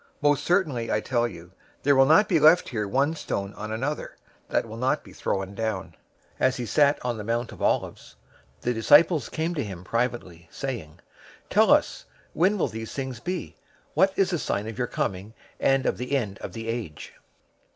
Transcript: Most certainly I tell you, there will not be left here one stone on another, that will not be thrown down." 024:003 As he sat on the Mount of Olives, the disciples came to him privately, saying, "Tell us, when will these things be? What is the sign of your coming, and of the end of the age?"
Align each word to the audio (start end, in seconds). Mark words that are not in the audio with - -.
Most 0.19 0.43
certainly 0.45 0.91
I 0.91 0.99
tell 0.99 1.27
you, 1.27 1.51
there 1.83 1.95
will 1.95 2.07
not 2.07 2.27
be 2.27 2.39
left 2.39 2.69
here 2.69 2.87
one 2.87 3.13
stone 3.15 3.53
on 3.53 3.71
another, 3.71 4.15
that 4.49 4.67
will 4.67 4.75
not 4.77 5.03
be 5.03 5.13
thrown 5.13 5.53
down." 5.53 5.89
024:003 5.89 5.93
As 6.39 6.57
he 6.57 6.65
sat 6.65 7.05
on 7.05 7.19
the 7.19 7.23
Mount 7.23 7.51
of 7.51 7.61
Olives, 7.61 8.15
the 8.61 8.73
disciples 8.73 9.29
came 9.29 9.53
to 9.53 9.63
him 9.63 9.83
privately, 9.83 10.47
saying, 10.49 11.01
"Tell 11.51 11.69
us, 11.69 12.05
when 12.33 12.57
will 12.57 12.67
these 12.67 12.93
things 12.95 13.19
be? 13.19 13.55
What 13.93 14.11
is 14.15 14.31
the 14.31 14.39
sign 14.39 14.67
of 14.67 14.79
your 14.79 14.87
coming, 14.87 15.35
and 15.59 15.85
of 15.85 15.99
the 15.99 16.15
end 16.17 16.39
of 16.39 16.53
the 16.53 16.67
age?" 16.67 17.13